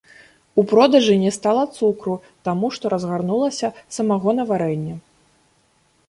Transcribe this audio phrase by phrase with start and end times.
[0.59, 2.15] У продажы не стала цукру,
[2.49, 3.67] таму што разгарнулася
[3.97, 4.95] самагонаварэнне.